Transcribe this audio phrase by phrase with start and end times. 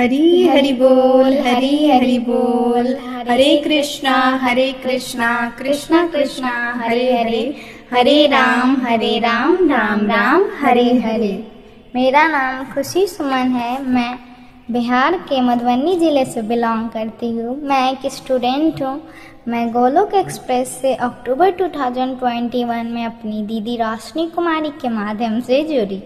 [0.00, 2.96] हरी, हरि बोल, हरी, हरि बोल।
[3.28, 7.56] हरे कृष्णा हरे कृष्णा कृष्णा कृष्णा, हरे हरे।
[7.92, 11.48] हरे राम हरे राम राम राम, हरे हरे।
[11.94, 14.18] मेरा नाम खुशी सुमन है। मैं
[14.70, 19.02] बिहार के मधुबनी ज़िले से बिलोंग करती हूँ। मैं एक स्टूडेंट हूँ।
[19.48, 26.02] मैं गोलोक एक्सप्रेस से अक्टूबर 2021 में अपनी दीदी रोशनी कुमारी के माध्यम से जुड़ी।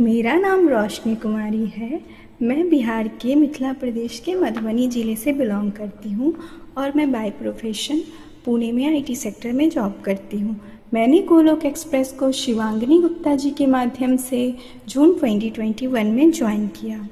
[0.00, 5.70] मेरा नाम रोशनी कुमारी है। मैं बिहार के मिथिला प्रदेश के मधुबनी ज़िले से बिलोंग
[5.72, 6.34] करती हूँ
[6.78, 8.00] और मैं बाय प्रोफेशन
[8.44, 10.56] पुणे में आईटी सेक्टर में जॉब करती हूँ।
[10.94, 14.54] मैंने गोलोक एक्सप्रेस को शिवांगनी गुप्ता जी के माध्यम से
[14.88, 17.08] जून 2021 में ज्वाइन किया।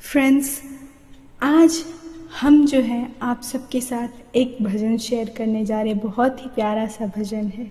[0.00, 0.60] फ्रेंड्स
[1.42, 1.84] आज
[2.40, 6.86] हम जो है, आप सबके साथ एक भजन शेयर करने जा रहे बहुत ही प्यारा
[6.86, 7.70] सा भजन है।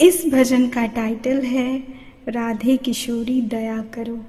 [0.00, 1.78] इस भजन का टाइटल है,
[2.28, 4.24] राधे किशोरी दया करो।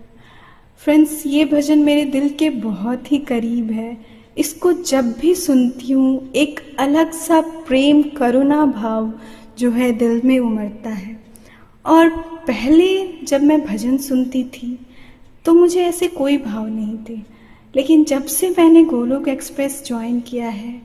[0.82, 3.98] फ्रेंड्स ये भजन मेरे दिल के बहुत ही करीब है।
[4.38, 9.12] इसको जब भी सुनती हूँ, एक अलग सा प्रेम करुणा भाव
[9.60, 11.20] जो है दिल में उमड़ता है।
[11.86, 12.10] और
[12.48, 12.88] पहले
[13.24, 14.78] जब मैं भजन सुनती थी
[15.46, 17.20] तो मुझे ऐसे कोई भाव नहीं थे।
[17.74, 20.82] लेकिन जब से मैंने गोलोक एक्सप्रेस ज्वाइन किया है,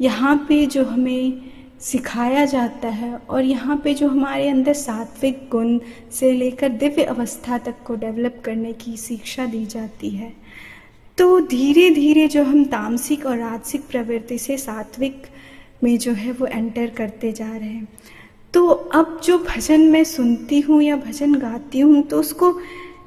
[0.00, 1.40] यहाँ पे जो हमें
[1.80, 5.78] सिखाया जाता है और यहाँ पे जो हमारे अंदर सात्विक गुण
[6.12, 10.32] से लेकर दिव्य अवस्था तक को डेवलप करने की शिक्षा दी जाती है।
[11.18, 15.26] तो धीरे धीरे जो हम तामसिक और राजसिक प्रवृत्ति से सात्विक
[15.84, 17.88] में जो है वो एंटर करते जा रहे हैं।
[18.54, 22.52] तो अब जो भजन मैं सुनती हूँ या भजन गाती हूँ तो उसको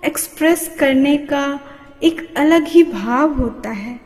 [0.05, 1.59] एक्सप्रेस करने का
[2.03, 3.99] एक अलग ही भाव होता है।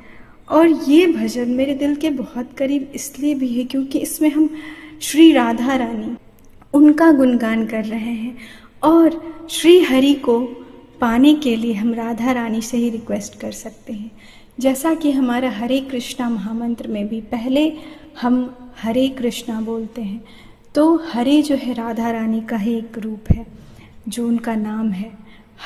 [0.48, 4.50] और ये भजन मेरे दिल के बहुत करीब इसलिए भी है क्योंकि इसमें हम
[5.02, 6.16] श्री राधा रानी
[6.74, 8.36] उनका गुणगान कर रहे हैं
[8.84, 10.40] और श्री हरि को
[11.02, 14.12] पाने के लिए हम राधा रानी से ही रिक्वेस्ट कर सकते हैं।
[14.60, 17.72] जैसा कि हमारा हरे कृष्णा महामंत्र में भी पहले
[18.22, 20.24] हम हरे कृष्णा बोलते हैं
[20.76, 23.46] तो हरे जो है राधा रानी का ही एक रूप है,
[24.08, 25.12] जो उनका नाम है,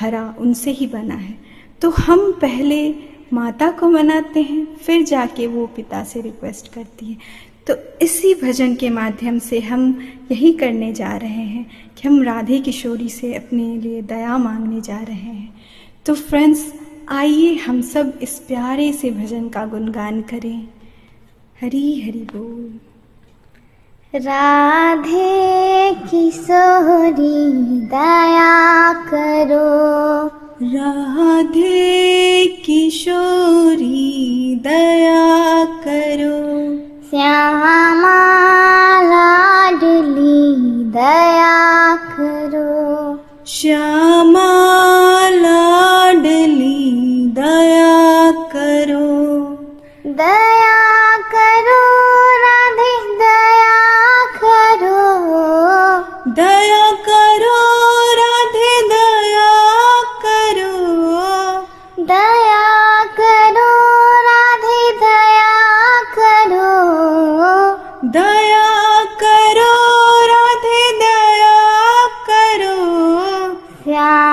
[0.00, 1.34] हरा उनसे ही बना है।
[1.82, 2.94] तो हम पहले
[3.32, 7.16] माता को मनाते हैं, फिर जाके वो पिता से रिक्वेस्ट करती है।
[7.66, 12.58] तो इसी भजन के माध्यम से हम यही करने जा रहे हैं कि हम राधे
[12.58, 15.54] किशोरी से अपने लिए दया मांगने जा रहे हैं।
[16.06, 16.74] तो फ्रेंड्स
[17.08, 20.68] आइए हम सब इस प्यारे से भजन का गुणगान करें।
[21.60, 22.80] हरी हरी बोल।
[24.14, 36.78] राधे किशोरी, दया करो। राधे किशोरी दया करो।
[37.10, 38.16] श्यामा
[39.02, 44.48] लाडली दया करो। श्यामा
[45.28, 47.97] लाडली दया
[73.88, 74.27] श्यामा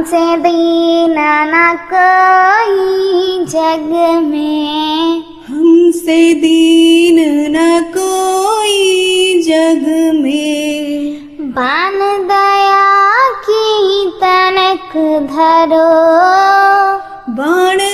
[0.00, 11.98] हमसे दीना न कोई जग में। हमसे दीन न कोई जग में। बान
[12.28, 14.92] दया की तनक
[15.32, 15.90] धरो।
[17.32, 17.89] बाण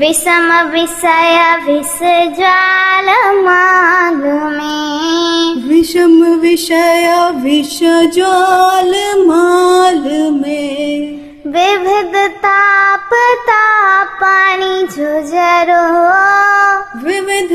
[0.02, 1.98] विषम विषय विष
[2.38, 3.10] ज्वाल
[3.46, 7.08] माग में विषम विषय
[7.44, 7.78] विष
[8.16, 8.92] ज्वाल
[9.28, 10.02] माल
[10.40, 11.22] में
[11.56, 12.16] विविध
[12.46, 13.14] ताप
[13.50, 15.84] तापानी झुझरो
[17.06, 17.54] विविध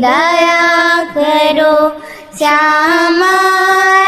[0.00, 2.00] दया करो
[2.38, 3.32] श्यामा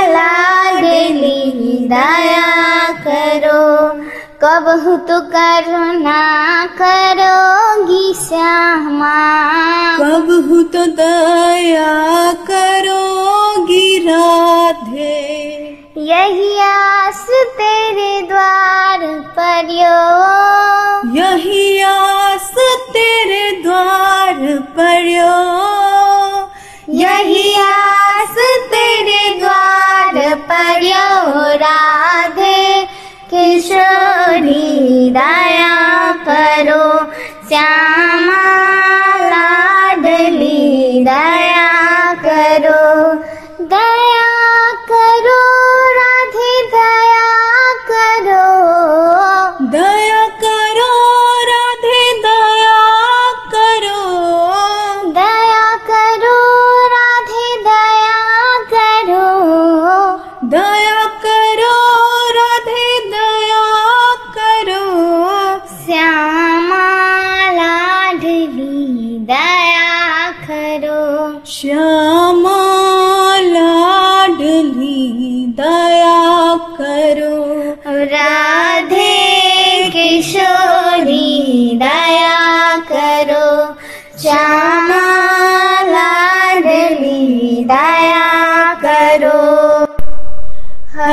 [0.01, 3.89] लाडली दया करो।
[4.43, 6.23] कबहु तो करुणा
[6.83, 9.17] करोगी श्यामा।
[9.99, 10.29] कब
[10.73, 15.38] तो दया करोगी राधे।
[16.09, 17.27] यही आस
[17.57, 19.01] तेरे द्वार
[19.39, 19.97] पर यो।
[21.17, 22.53] यही आस
[22.95, 24.39] तेरे द्वार
[26.89, 28.37] यही आस
[28.73, 32.85] तेरे द्वार पर यो। राधे
[33.33, 36.85] किशोरी दया करो
[37.49, 38.28] श्यामा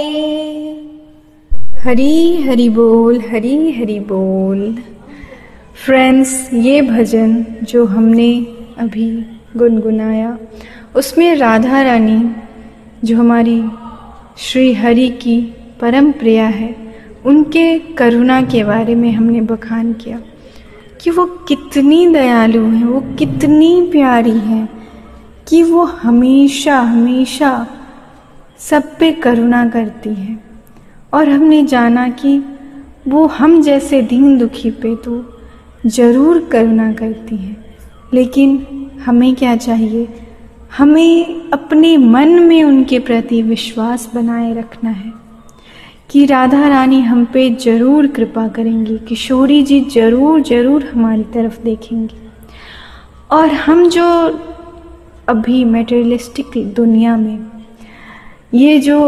[1.80, 4.78] हरी, हरि बोल, हरी, हरि बोल।
[5.84, 8.46] फ्रेंड्स ये भजन जो हमने
[8.78, 9.26] अभी
[9.56, 10.38] गुनगुनाया,
[10.96, 12.30] उसमें राधा रानी,
[13.04, 13.64] जो हमारी
[14.38, 16.76] श्री हरि की परम प्रिया है,
[17.26, 20.20] उनके करुणा के बारे में हमने बखान किया
[21.00, 24.85] कि वो कितनी दयालु हैं, वो कितनी प्यारी हैं।
[25.46, 27.50] कि वो हमेशा हमेशा
[28.60, 30.38] सब पे करुणा करती है।
[31.12, 32.38] और हमने जाना कि
[33.08, 35.24] वो हम जैसे दीन दुखी पे तो
[35.86, 37.56] ज़रूर करुणा करती है।
[38.14, 38.66] लेकिन
[39.04, 40.08] हमें क्या चाहिए?
[40.78, 45.12] हमें अपने मन में उनके प्रति विश्वास बनाए रखना है
[46.10, 52.16] कि राधा रानी हम पे ज़रूर कृपा करेंगी, किशोरी जी ज़रूर ज़रूर हमारी तरफ़ देखेंगी।
[53.30, 54.06] और हम जो
[55.28, 57.38] अभी मेटेरियलिस्टिक दुनिया में,
[58.54, 58.98] ये जो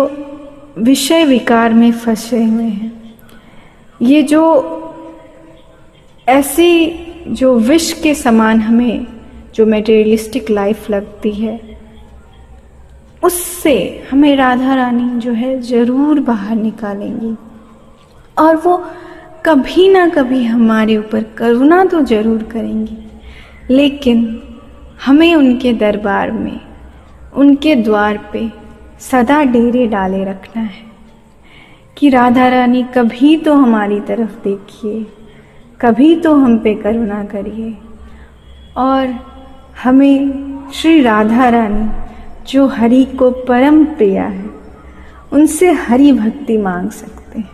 [0.78, 3.16] विषय विकार में फंसे हुए हैं,
[4.00, 4.44] ये जो
[6.26, 6.88] ऐसी
[7.30, 9.06] जो विष के समान हमें
[9.54, 11.58] जो मेटेरियलिस्टिक लाइफ लगती है,
[13.22, 13.76] उससे
[14.10, 17.34] हमें राधा रानी जो है ज़रूर बाहर निकालेंगी।
[18.36, 18.76] और वो
[19.46, 22.96] कभी ना कभी हमारे ऊपर करुणा तो ज़रूर करेंगी।
[23.70, 24.24] लेकिन
[25.06, 26.60] हमें उनके दरबार में,
[27.34, 28.52] उनके द्वार पे
[29.00, 30.88] सदा डेरे डाले रखना है,
[31.98, 35.06] कि राधा रानी कभी तो हमारी तरफ़ देखिए,
[35.80, 37.78] कभी तो हम पे करुणा करिए।
[38.76, 39.14] और
[39.82, 41.88] हमें श्री राधा रानी,
[42.52, 44.50] जो हरि को परम प्रिया है,
[45.32, 47.50] उनसे हरि भक्ति मांग सकते हैं।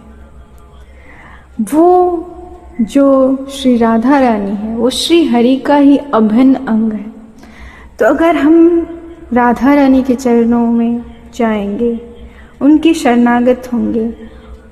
[1.61, 2.31] वो
[2.81, 7.14] जो श्री राधा रानी है, वो श्री हरि का ही अभिन्न अंग है।
[7.99, 8.87] तो अगर हम
[9.33, 11.99] राधा रानी के चरणों में जाएँगे,
[12.61, 14.09] उनकी शरणागत होंगे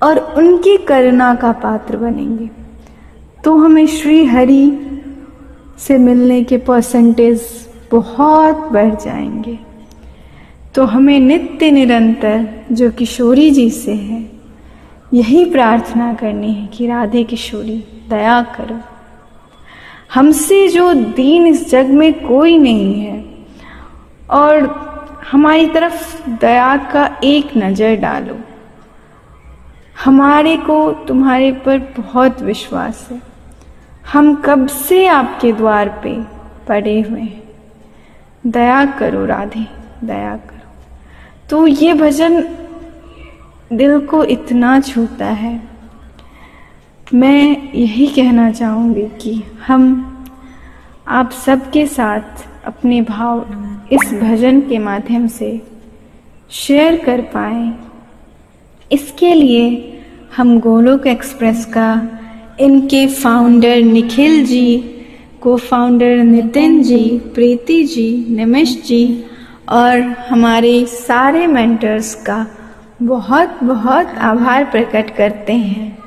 [0.02, 2.50] और उनकी करुणा का पात्र बनेंगे
[3.44, 4.64] तो हमें श्री हरि
[5.78, 7.42] से मिलने के परसेंटेज
[7.92, 9.58] बहुत बढ़ जाएँगे।
[10.74, 14.20] तो हमें नित्य निरंतर जो किशोरी जी से है,
[15.14, 18.78] यही प्रार्थना करनी है कि राधे किशोरी, दया करो।
[20.14, 23.24] हमसे जो दीन इस जग में कोई नहीं है।
[24.30, 24.66] और
[25.30, 28.38] हमारी तरफ़ दया का एक नज़र डालो।
[30.04, 33.22] हमारे को तुम्हारे पर बहुत विश्वास है।
[34.12, 36.22] हम कब से आपके द्वार पे
[36.68, 37.42] पड़े हुए हैं।
[38.46, 39.66] दया करो, राधे,
[40.04, 40.70] दया करो।
[41.50, 42.44] तो ये भजन
[43.72, 45.71] दिल को इतना छूता है।
[47.14, 49.82] मैं यही कहना चाहूँगी कि हम
[51.08, 53.44] आप सबके साथ अपने भाव
[53.92, 55.60] इस भजन के माध्यम से
[56.50, 57.72] शेयर कर पाए।
[58.92, 60.00] इसके लिए
[60.36, 62.08] हम गोलोक एक्सप्रेस का
[62.60, 64.76] इनके फाउंडर निखिल जी
[65.40, 69.24] को फाउंडर नितिन जी, प्रीति जी निमिश जी
[69.68, 72.46] और हमारे सारे मेंटर्स का
[73.02, 76.01] बहुत बहुत आभार प्रकट करते हैं।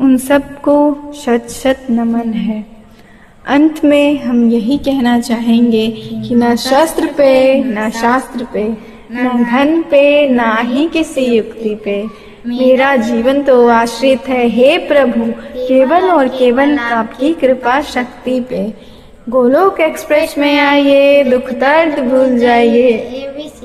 [0.00, 0.76] उन सबको
[1.14, 2.64] शत शत नमन है।
[3.46, 5.86] अंत में हम यही कहना चाहेंगे
[6.28, 8.64] कि ना शस्त्र पे ना शास्त्र पे
[9.12, 12.02] ना धन पे ना ही किसी युक्ति पे।
[12.46, 18.64] मेरा जीवन तो आश्रित है हे प्रभु केवल और केवल आपकी कृपा शक्ति पे।
[19.28, 22.92] गोलोक एक्सप्रेस में आइए दुख दर्द भूल जाइए।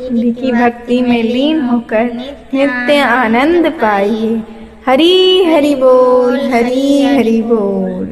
[0.01, 2.13] की भक्ति में लीन होकर
[2.53, 4.41] नित्य आनंद पाइए।
[4.85, 8.05] हरी हरि बोल, हरी हरि बोल।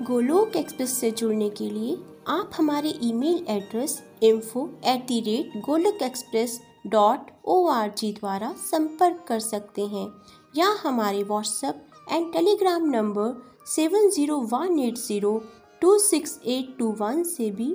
[0.00, 1.96] गोलोक एक्सप्रेस से जुड़ने के लिए
[2.28, 8.52] आप हमारे email address info at the rate Golak express dot O R G द्वारा
[8.60, 10.06] संपर्क कर सकते हैं
[10.54, 13.36] या हमारे WhatsApp and Telegram number
[13.74, 15.36] seven zero one eight zero
[15.82, 17.74] two six eight two one से भी